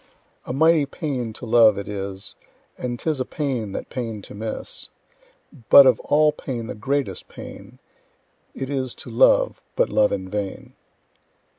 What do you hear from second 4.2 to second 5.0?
to miss;